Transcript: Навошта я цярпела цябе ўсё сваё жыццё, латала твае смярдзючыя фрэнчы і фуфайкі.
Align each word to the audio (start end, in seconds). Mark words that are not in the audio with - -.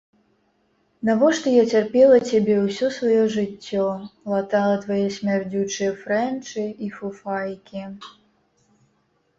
Навошта 1.09 1.47
я 1.55 1.65
цярпела 1.73 2.17
цябе 2.31 2.55
ўсё 2.61 2.89
сваё 2.97 3.21
жыццё, 3.35 3.85
латала 4.35 4.75
твае 4.87 5.05
смярдзючыя 5.19 5.91
фрэнчы 6.01 6.63
і 6.87 6.93
фуфайкі. 6.97 7.83